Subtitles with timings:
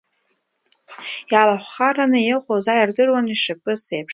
[1.31, 4.09] Иалахәхараны иҟоу заа ирдыруан, ишаԥыз еиԥш.